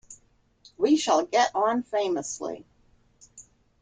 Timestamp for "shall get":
0.97-1.51